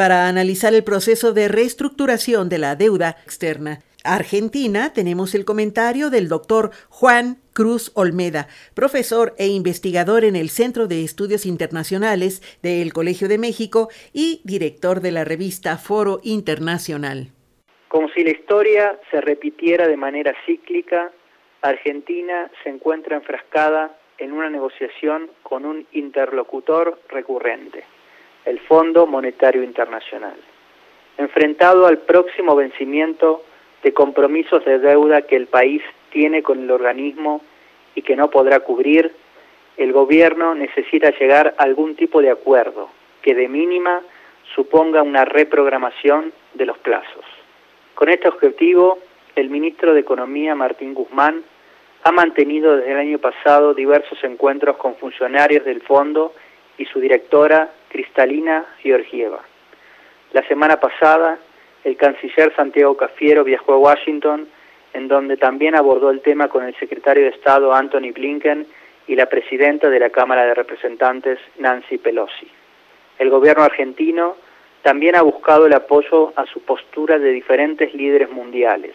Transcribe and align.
para 0.00 0.28
analizar 0.28 0.72
el 0.72 0.82
proceso 0.82 1.34
de 1.34 1.46
reestructuración 1.48 2.48
de 2.48 2.56
la 2.56 2.74
deuda 2.74 3.18
externa. 3.22 3.80
Argentina 4.02 4.94
tenemos 4.94 5.34
el 5.34 5.44
comentario 5.44 6.08
del 6.08 6.26
doctor 6.26 6.70
Juan 6.88 7.36
Cruz 7.52 7.92
Olmeda, 7.94 8.48
profesor 8.74 9.34
e 9.36 9.48
investigador 9.48 10.24
en 10.24 10.36
el 10.36 10.48
Centro 10.48 10.86
de 10.86 11.04
Estudios 11.04 11.44
Internacionales 11.44 12.40
del 12.62 12.94
Colegio 12.94 13.28
de 13.28 13.36
México 13.36 13.90
y 14.14 14.40
director 14.42 15.02
de 15.02 15.12
la 15.12 15.24
revista 15.24 15.76
Foro 15.76 16.20
Internacional. 16.22 17.32
Como 17.88 18.08
si 18.08 18.24
la 18.24 18.30
historia 18.30 18.98
se 19.10 19.20
repitiera 19.20 19.86
de 19.86 19.98
manera 19.98 20.34
cíclica, 20.46 21.12
Argentina 21.60 22.50
se 22.64 22.70
encuentra 22.70 23.16
enfrascada 23.16 23.94
en 24.16 24.32
una 24.32 24.48
negociación 24.48 25.30
con 25.42 25.66
un 25.66 25.86
interlocutor 25.92 26.98
recurrente, 27.10 27.84
el 28.44 28.58
Fondo 28.60 29.06
Monetario 29.06 29.62
Internacional, 29.62 30.36
enfrentado 31.18 31.86
al 31.86 31.98
próximo 31.98 32.56
vencimiento 32.56 33.42
de 33.82 33.92
compromisos 33.92 34.64
de 34.64 34.78
deuda 34.78 35.22
que 35.22 35.36
el 35.36 35.46
país 35.46 35.82
tiene 36.10 36.42
con 36.42 36.60
el 36.60 36.70
organismo 36.70 37.42
y 37.94 38.02
que 38.02 38.16
no 38.16 38.30
podrá 38.30 38.60
cubrir, 38.60 39.12
el 39.76 39.92
gobierno 39.92 40.54
necesita 40.54 41.10
llegar 41.18 41.54
a 41.56 41.62
algún 41.62 41.96
tipo 41.96 42.20
de 42.20 42.30
acuerdo 42.30 42.90
que 43.22 43.34
de 43.34 43.48
mínima 43.48 44.02
suponga 44.54 45.02
una 45.02 45.24
reprogramación 45.24 46.32
de 46.54 46.66
los 46.66 46.78
plazos. 46.78 47.24
Con 47.94 48.08
este 48.08 48.28
objetivo, 48.28 48.98
el 49.36 49.50
ministro 49.50 49.94
de 49.94 50.00
Economía, 50.00 50.54
Martín 50.54 50.94
Guzmán, 50.94 51.42
ha 52.02 52.12
mantenido 52.12 52.76
desde 52.76 52.92
el 52.92 52.98
año 52.98 53.18
pasado 53.18 53.74
diversos 53.74 54.22
encuentros 54.24 54.76
con 54.76 54.96
funcionarios 54.96 55.64
del 55.64 55.82
fondo 55.82 56.34
y 56.78 56.86
su 56.86 56.98
directora, 56.98 57.70
Cristalina 57.90 58.64
Georgieva. 58.82 59.40
La 60.32 60.46
semana 60.46 60.78
pasada, 60.78 61.38
el 61.84 61.96
canciller 61.96 62.54
Santiago 62.54 62.96
Cafiero 62.96 63.44
viajó 63.44 63.74
a 63.74 63.78
Washington, 63.78 64.48
en 64.92 65.08
donde 65.08 65.36
también 65.36 65.74
abordó 65.74 66.10
el 66.10 66.20
tema 66.20 66.48
con 66.48 66.64
el 66.64 66.74
secretario 66.76 67.24
de 67.24 67.30
Estado 67.30 67.74
Anthony 67.74 68.12
Blinken 68.14 68.66
y 69.06 69.16
la 69.16 69.26
presidenta 69.26 69.90
de 69.90 69.98
la 69.98 70.10
Cámara 70.10 70.44
de 70.44 70.54
Representantes 70.54 71.38
Nancy 71.58 71.98
Pelosi. 71.98 72.48
El 73.18 73.28
gobierno 73.28 73.64
argentino 73.64 74.36
también 74.82 75.16
ha 75.16 75.22
buscado 75.22 75.66
el 75.66 75.74
apoyo 75.74 76.32
a 76.36 76.46
su 76.46 76.62
postura 76.62 77.18
de 77.18 77.30
diferentes 77.32 77.92
líderes 77.92 78.30
mundiales, 78.30 78.94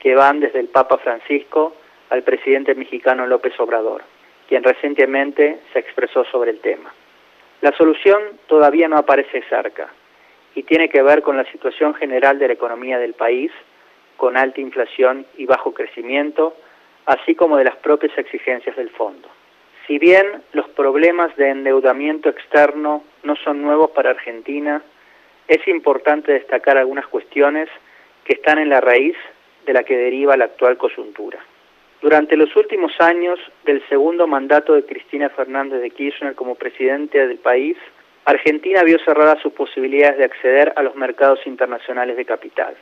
que 0.00 0.14
van 0.14 0.40
desde 0.40 0.60
el 0.60 0.68
Papa 0.68 0.98
Francisco 0.98 1.74
al 2.10 2.22
presidente 2.22 2.74
mexicano 2.74 3.26
López 3.26 3.58
Obrador, 3.58 4.02
quien 4.48 4.62
recientemente 4.62 5.60
se 5.72 5.78
expresó 5.78 6.24
sobre 6.24 6.50
el 6.50 6.60
tema. 6.60 6.92
La 7.64 7.74
solución 7.78 8.20
todavía 8.46 8.88
no 8.88 8.98
aparece 8.98 9.42
cerca, 9.48 9.88
y 10.54 10.64
tiene 10.64 10.90
que 10.90 11.00
ver 11.00 11.22
con 11.22 11.38
la 11.38 11.50
situación 11.50 11.94
general 11.94 12.38
de 12.38 12.48
la 12.48 12.52
economía 12.52 12.98
del 12.98 13.14
país, 13.14 13.50
con 14.18 14.36
alta 14.36 14.60
inflación 14.60 15.24
y 15.38 15.46
bajo 15.46 15.72
crecimiento, 15.72 16.54
así 17.06 17.34
como 17.34 17.56
de 17.56 17.64
las 17.64 17.76
propias 17.76 18.18
exigencias 18.18 18.76
del 18.76 18.90
fondo. 18.90 19.30
Si 19.86 19.98
bien 19.98 20.42
los 20.52 20.68
problemas 20.68 21.34
de 21.36 21.48
endeudamiento 21.48 22.28
externo 22.28 23.02
no 23.22 23.34
son 23.36 23.62
nuevos 23.62 23.92
para 23.92 24.10
Argentina, 24.10 24.82
es 25.48 25.66
importante 25.66 26.32
destacar 26.32 26.76
algunas 26.76 27.06
cuestiones 27.06 27.70
que 28.26 28.34
están 28.34 28.58
en 28.58 28.68
la 28.68 28.82
raíz 28.82 29.16
de 29.64 29.72
la 29.72 29.84
que 29.84 29.96
deriva 29.96 30.36
la 30.36 30.44
actual 30.44 30.76
coyuntura. 30.76 31.38
Durante 32.04 32.36
los 32.36 32.54
últimos 32.54 32.92
años 33.00 33.40
del 33.64 33.82
segundo 33.88 34.26
mandato 34.26 34.74
de 34.74 34.84
Cristina 34.84 35.30
Fernández 35.30 35.80
de 35.80 35.88
Kirchner 35.88 36.34
como 36.34 36.54
presidente 36.54 37.26
del 37.26 37.38
país, 37.38 37.78
Argentina 38.26 38.82
vio 38.82 38.98
cerradas 39.06 39.40
sus 39.40 39.54
posibilidades 39.54 40.18
de 40.18 40.24
acceder 40.26 40.74
a 40.76 40.82
los 40.82 40.94
mercados 40.96 41.38
internacionales 41.46 42.18
de 42.18 42.26
capital. 42.26 42.76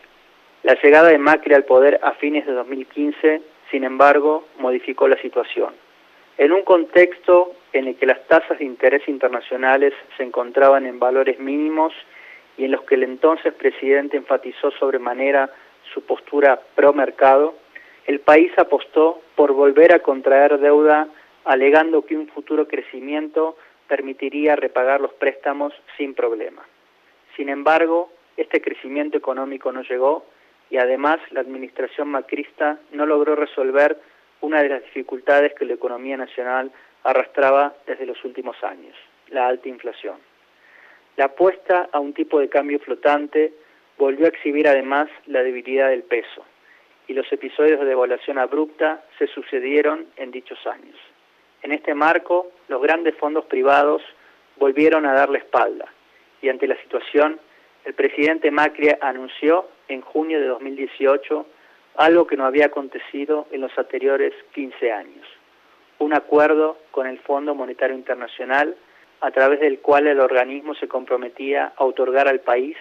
La 0.65 0.75
llegada 0.75 1.11
de 1.11 1.19
Macri 1.19 1.55
al 1.55 1.63
poder 1.63 2.01
a 2.03 2.15
fines 2.15 2.47
de 2.47 2.53
2015, 2.53 3.43
sin 3.71 3.85
embargo, 3.85 4.49
modificó 4.59 5.07
la 5.07 5.17
situación. 5.19 5.73
En 6.37 6.51
un 6.51 6.63
contexto 6.63 7.53
en 7.73 7.87
el 7.87 7.95
que 7.95 8.07
las 8.07 8.27
tasas 8.27 8.59
de 8.59 8.65
interés 8.65 9.07
internacionales 9.07 9.95
se 10.17 10.25
encontraban 10.25 10.85
en 10.85 10.99
valores 10.99 11.39
mínimos 11.39 11.93
y 12.57 12.65
en 12.65 12.73
los 12.73 12.83
que 12.83 12.97
el 12.97 13.05
entonces 13.05 13.55
presidente 13.55 14.17
enfatizó 14.17 14.73
sobremanera 14.73 15.49
su 15.95 16.05
postura 16.05 16.59
pro 16.75 16.93
mercado, 16.93 17.62
el 18.07 18.21
país 18.21 18.53
apostó 18.57 19.23
por 19.37 19.53
volver 19.53 19.93
a 19.93 20.01
contraer 20.01 20.59
deuda 20.59 21.09
alegando 21.45 22.05
que 22.05 22.17
un 22.17 22.29
futuro 22.29 22.67
crecimiento 22.67 23.57
permitiría 23.89 24.57
repagar 24.57 25.01
los 25.01 25.13
préstamos 25.15 25.73
sin 25.97 26.15
problema. 26.15 26.63
Sin 27.37 27.49
embargo, 27.49 28.11
este 28.37 28.61
crecimiento 28.61 29.17
económico 29.17 29.73
no 29.73 29.83
llegó 29.83 30.25
y 30.71 30.79
además 30.79 31.19
la 31.31 31.41
administración 31.41 32.09
macrista 32.09 32.79
no 32.93 33.07
logró 33.07 33.37
resolver 33.37 33.99
una 34.41 34.63
de 34.63 34.69
las 34.69 34.83
dificultades 34.83 35.55
que 35.55 35.65
la 35.65 35.75
economía 35.75 36.17
nacional 36.17 36.73
arrastraba 37.05 37.75
desde 37.87 38.07
los 38.07 38.25
últimos 38.25 38.57
años, 38.65 38.97
la 39.29 39.47
alta 39.47 39.69
inflación. 39.69 40.17
La 41.17 41.27
apuesta 41.27 41.89
a 41.93 42.01
un 42.01 42.15
tipo 42.15 42.41
de 42.41 42.49
cambio 42.49 42.81
flotante 42.81 43.53
volvió 43.99 44.27
a 44.27 44.31
exhibir 44.31 44.67
además 44.67 45.09
la 45.27 45.43
debilidad 45.43 45.91
del 45.91 46.03
peso 46.03 46.45
y 47.09 47.15
los 47.15 47.31
episodios 47.33 47.81
de 47.81 47.87
devaluación 47.87 48.39
abrupta 48.39 49.03
se 49.19 49.27
sucedieron 49.27 50.07
en 50.17 50.31
dichos 50.31 50.59
años. 50.67 50.97
En 51.63 51.73
este 51.73 51.95
marco, 51.95 52.51
los 52.69 52.83
grandes 52.83 53.17
fondos 53.17 53.45
privados 53.47 54.03
volvieron 54.57 55.07
a 55.07 55.13
darle 55.13 55.39
espalda 55.39 55.87
y 56.43 56.49
ante 56.49 56.67
la 56.67 56.77
situación, 56.77 57.39
el 57.85 57.95
presidente 57.95 58.51
Macri 58.51 58.91
anunció 59.01 59.69
en 59.89 60.01
junio 60.01 60.41
de 60.41 60.47
2018 60.47 61.47
algo 61.97 62.27
que 62.27 62.37
no 62.37 62.47
había 62.47 62.67
acontecido 62.67 63.47
en 63.51 63.61
los 63.61 63.77
anteriores 63.79 64.33
15 64.55 64.93
años, 64.93 65.27
un 65.99 66.15
acuerdo 66.15 66.79
con 66.91 67.07
el 67.07 67.19
Fondo 67.21 67.55
Monetario 67.55 67.97
Internacional 67.97 68.77
a 69.21 69.31
través 69.31 69.61
del 69.61 69.79
cual 69.79 70.09
el 70.09 70.21
organismo 70.21 70.75
se 70.75 70.89
comprometía 70.89 71.73
a 71.77 71.85
otorgar 71.85 72.29
al 72.29 72.41
país 72.41 72.77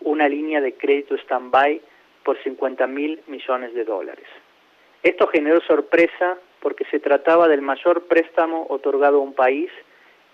una 0.00 0.28
línea 0.28 0.60
de 0.60 0.74
crédito 0.74 1.14
stand-by 1.16 1.80
por 2.28 2.36
50 2.42 2.86
mil 2.88 3.22
millones 3.26 3.72
de 3.72 3.86
dólares. 3.86 4.26
Esto 5.02 5.28
generó 5.28 5.62
sorpresa 5.62 6.36
porque 6.60 6.84
se 6.90 7.00
trataba 7.00 7.48
del 7.48 7.62
mayor 7.62 8.02
préstamo 8.02 8.66
otorgado 8.68 9.16
a 9.16 9.22
un 9.22 9.32
país 9.32 9.70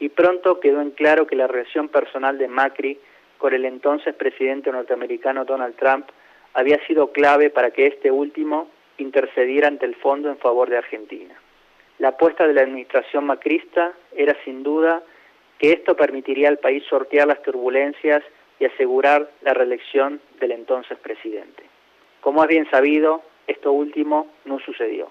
y 0.01 0.09
pronto 0.09 0.59
quedó 0.59 0.81
en 0.81 0.91
claro 0.91 1.29
que 1.29 1.37
la 1.37 1.47
relación 1.47 1.89
personal 1.89 2.37
de 2.37 2.49
Macri 2.49 2.99
con 3.39 3.55
el 3.55 3.65
entonces 3.65 4.13
presidente 4.13 4.73
norteamericano 4.73 5.45
Donald 5.45 5.77
Trump 5.77 6.07
había 6.55 6.85
sido 6.89 7.13
clave 7.13 7.51
para 7.51 7.71
que 7.71 7.87
este 7.87 8.11
último 8.11 8.67
intercediera 8.99 9.69
ante 9.69 9.87
el 9.87 9.95
fondo 9.95 10.31
en 10.31 10.39
favor 10.39 10.71
de 10.71 10.79
Argentina. 10.79 11.37
La 12.01 12.09
apuesta 12.09 12.49
de 12.49 12.55
la 12.55 12.63
administración 12.63 13.25
macrista 13.25 13.93
era 14.17 14.37
sin 14.45 14.65
duda 14.65 15.01
que 15.59 15.71
esto 15.71 15.95
permitiría 15.95 16.49
al 16.49 16.59
país 16.59 16.83
sortear 16.91 17.29
las 17.29 17.41
turbulencias 17.43 18.25
y 18.59 18.65
asegurar 18.65 19.31
la 19.43 19.55
reelección 19.55 20.21
del 20.41 20.51
entonces 20.51 20.99
presidente. 20.99 21.74
Como 22.25 22.43
es 22.43 22.49
bien 22.49 22.67
sabido, 22.71 23.21
esto 23.47 23.71
último 23.71 24.29
no 24.47 24.59
sucedió. 24.59 25.11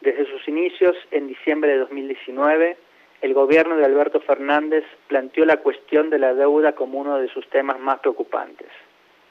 Desde 0.00 0.26
sus 0.26 0.48
inicios, 0.48 0.96
en 1.12 1.28
diciembre 1.28 1.70
de 1.70 1.78
2019, 1.78 2.76
el 3.20 3.32
gobierno 3.32 3.76
de 3.76 3.84
Alberto 3.84 4.18
Fernández 4.18 4.82
planteó 5.06 5.44
la 5.44 5.58
cuestión 5.58 6.10
de 6.10 6.18
la 6.18 6.34
deuda 6.34 6.72
como 6.72 6.98
uno 6.98 7.18
de 7.18 7.28
sus 7.28 7.48
temas 7.50 7.78
más 7.78 8.00
preocupantes. 8.00 8.66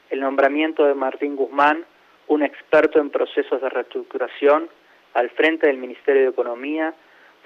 El 0.08 0.20
nombramiento 0.20 0.86
de 0.86 0.94
Martín 0.94 1.36
Guzmán, 1.36 1.84
un 2.28 2.42
experto 2.42 2.98
en 2.98 3.10
procesos 3.10 3.60
de 3.60 3.68
reestructuración, 3.68 4.70
al 5.12 5.28
frente 5.28 5.66
del 5.66 5.76
Ministerio 5.76 6.22
de 6.22 6.28
Economía, 6.30 6.94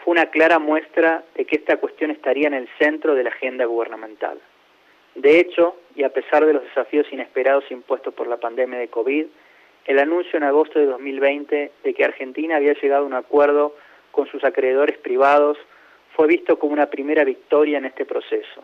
fue 0.05 0.13
una 0.13 0.27
clara 0.27 0.61
muestra 0.61 1.25
de 1.35 1.45
que 1.45 1.57
esta 1.57 1.79
cuestión 1.79 2.13
estaría 2.13 2.47
en 2.47 2.55
el 2.55 2.69
centro 2.79 3.17
de 3.17 3.25
la 3.25 3.31
agenda 3.31 3.65
gubernamental. 3.65 4.39
De 5.17 5.41
hecho, 5.41 5.75
y 5.97 6.05
a 6.05 6.11
pesar 6.11 6.47
de 6.47 6.53
los 6.53 6.63
desafíos 6.63 7.13
inesperados 7.13 7.69
impuestos 7.73 8.15
por 8.15 8.29
la 8.29 8.37
pandemia 8.37 8.79
de 8.79 8.87
COVID, 8.87 9.27
el 9.87 9.99
anuncio 9.99 10.37
en 10.37 10.45
agosto 10.45 10.79
de 10.79 10.87
2020 10.87 11.73
de 11.83 11.95
que 11.95 12.05
Argentina 12.05 12.57
había 12.57 12.75
llegado 12.75 13.05
a 13.05 13.07
un 13.07 13.15
acuerdo 13.15 13.75
con 14.11 14.27
sus 14.29 14.45
acreedores 14.45 14.99
privados 14.99 15.59
fue 16.15 16.27
visto 16.27 16.59
como 16.59 16.73
una 16.73 16.87
primera 16.87 17.25
victoria 17.25 17.79
en 17.79 17.87
este 17.87 18.05
proceso, 18.05 18.63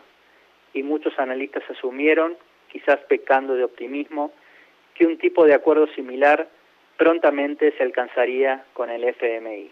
y 0.73 0.83
muchos 0.83 1.17
analistas 1.17 1.63
asumieron, 1.69 2.37
quizás 2.71 2.99
pecando 3.07 3.55
de 3.55 3.63
optimismo, 3.63 4.31
que 4.93 5.05
un 5.05 5.17
tipo 5.17 5.45
de 5.45 5.53
acuerdo 5.53 5.87
similar 5.87 6.47
prontamente 6.97 7.71
se 7.77 7.83
alcanzaría 7.83 8.65
con 8.73 8.89
el 8.89 9.03
FMI. 9.03 9.71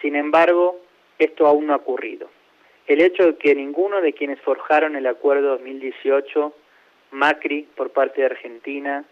Sin 0.00 0.16
embargo, 0.16 0.80
esto 1.18 1.46
aún 1.46 1.66
no 1.66 1.74
ha 1.74 1.76
ocurrido. 1.76 2.30
El 2.86 3.00
hecho 3.00 3.24
de 3.24 3.36
que 3.36 3.54
ninguno 3.54 4.00
de 4.00 4.12
quienes 4.12 4.40
forjaron 4.40 4.96
el 4.96 5.06
acuerdo 5.06 5.50
2018, 5.50 6.54
Macri 7.10 7.66
por 7.74 7.90
parte 7.90 8.20
de 8.20 8.26
Argentina, 8.26 9.04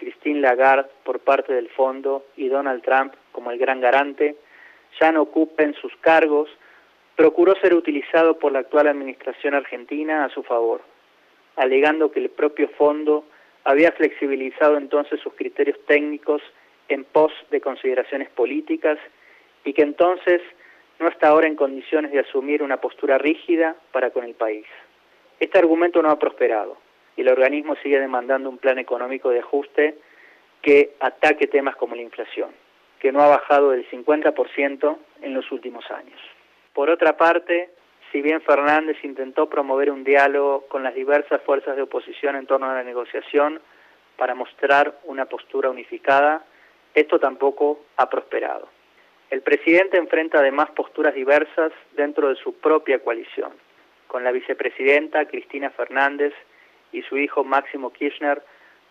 Christine 0.00 0.40
Lagarde 0.40 0.90
por 1.04 1.20
parte 1.20 1.52
del 1.52 1.68
fondo 1.68 2.24
y 2.36 2.48
Donald 2.48 2.82
Trump 2.82 3.12
como 3.32 3.50
el 3.50 3.58
gran 3.58 3.80
garante, 3.80 4.34
ya 4.98 5.12
no 5.12 5.22
ocupen 5.22 5.74
sus 5.74 5.94
cargos, 5.96 6.48
procuró 7.16 7.54
ser 7.56 7.74
utilizado 7.74 8.38
por 8.38 8.50
la 8.50 8.60
actual 8.60 8.88
administración 8.88 9.54
argentina 9.54 10.24
a 10.24 10.30
su 10.30 10.42
favor. 10.42 10.80
alegando 11.56 12.10
que 12.10 12.20
el 12.20 12.30
propio 12.30 12.68
fondo 12.78 13.24
había 13.64 13.92
flexibilizado 13.92 14.78
entonces 14.78 15.20
sus 15.20 15.34
criterios 15.34 15.76
técnicos 15.84 16.40
en 16.88 17.04
pos 17.04 17.32
de 17.50 17.60
consideraciones 17.60 18.30
políticas 18.30 18.98
y 19.64 19.74
que 19.74 19.82
entonces 19.82 20.40
no 20.98 21.08
está 21.08 21.28
ahora 21.28 21.48
en 21.48 21.56
condiciones 21.56 22.12
de 22.12 22.20
asumir 22.20 22.62
una 22.62 22.78
postura 22.78 23.18
rígida 23.18 23.76
para 23.92 24.10
con 24.10 24.24
el 24.24 24.34
país. 24.34 24.64
Este 25.38 25.58
argumento 25.58 26.00
no 26.00 26.10
ha 26.10 26.18
prosperado 26.18 26.78
el 27.20 27.28
organismo 27.28 27.76
sigue 27.82 28.00
demandando 28.00 28.48
un 28.48 28.58
plan 28.58 28.78
económico 28.78 29.30
de 29.30 29.40
ajuste 29.40 29.96
que 30.62 30.94
ataque 31.00 31.46
temas 31.46 31.76
como 31.76 31.94
la 31.94 32.02
inflación, 32.02 32.50
que 32.98 33.12
no 33.12 33.20
ha 33.20 33.28
bajado 33.28 33.70
del 33.70 33.88
50% 33.90 34.96
en 35.22 35.34
los 35.34 35.50
últimos 35.52 35.90
años. 35.90 36.20
Por 36.72 36.90
otra 36.90 37.16
parte, 37.16 37.70
si 38.12 38.20
bien 38.22 38.40
Fernández 38.42 38.96
intentó 39.04 39.48
promover 39.48 39.90
un 39.90 40.04
diálogo 40.04 40.66
con 40.68 40.82
las 40.82 40.94
diversas 40.94 41.40
fuerzas 41.42 41.76
de 41.76 41.82
oposición 41.82 42.36
en 42.36 42.46
torno 42.46 42.70
a 42.70 42.74
la 42.74 42.82
negociación 42.82 43.60
para 44.16 44.34
mostrar 44.34 44.98
una 45.04 45.26
postura 45.26 45.70
unificada, 45.70 46.44
esto 46.94 47.18
tampoco 47.18 47.84
ha 47.96 48.10
prosperado. 48.10 48.68
El 49.30 49.42
presidente 49.42 49.96
enfrenta 49.96 50.40
además 50.40 50.70
posturas 50.70 51.14
diversas 51.14 51.72
dentro 51.92 52.28
de 52.28 52.34
su 52.34 52.54
propia 52.54 52.98
coalición, 52.98 53.52
con 54.08 54.24
la 54.24 54.32
vicepresidenta 54.32 55.24
Cristina 55.26 55.70
Fernández 55.70 56.34
y 56.92 57.02
su 57.02 57.16
hijo 57.16 57.44
Máximo 57.44 57.92
Kirchner 57.92 58.42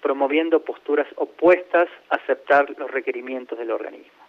promoviendo 0.01 0.62
posturas 0.62 1.07
opuestas 1.16 1.88
a 2.10 2.16
aceptar 2.16 2.74
los 2.78 2.90
requerimientos 2.90 3.57
del 3.57 3.72
organismo. 3.72 4.24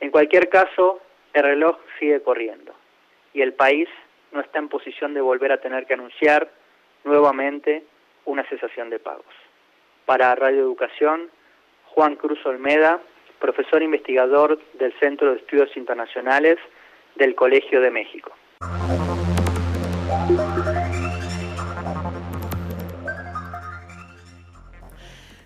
En 0.00 0.10
cualquier 0.10 0.48
caso, 0.48 1.00
el 1.32 1.42
reloj 1.42 1.76
sigue 1.98 2.22
corriendo 2.22 2.74
y 3.34 3.42
el 3.42 3.52
país 3.52 3.88
no 4.32 4.40
está 4.40 4.58
en 4.58 4.68
posición 4.68 5.14
de 5.14 5.20
volver 5.20 5.52
a 5.52 5.60
tener 5.60 5.86
que 5.86 5.94
anunciar 5.94 6.50
nuevamente 7.04 7.84
una 8.24 8.44
cesación 8.44 8.90
de 8.90 8.98
pagos. 8.98 9.34
Para 10.06 10.34
Radio 10.34 10.60
Educación, 10.60 11.30
Juan 11.86 12.16
Cruz 12.16 12.44
Olmeda, 12.46 13.00
profesor 13.38 13.82
investigador 13.82 14.58
del 14.74 14.92
Centro 15.00 15.32
de 15.32 15.38
Estudios 15.38 15.76
Internacionales 15.76 16.58
del 17.16 17.34
Colegio 17.34 17.80
de 17.80 17.90
México. 17.90 18.32